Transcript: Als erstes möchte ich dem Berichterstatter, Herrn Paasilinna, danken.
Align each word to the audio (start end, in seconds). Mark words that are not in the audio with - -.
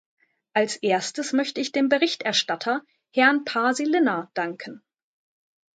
Als 0.53 0.77
erstes 0.77 1.31
möchte 1.31 1.61
ich 1.61 1.73
dem 1.73 1.87
Berichterstatter, 1.87 2.81
Herrn 3.13 3.45
Paasilinna, 3.45 4.31
danken. 4.33 4.81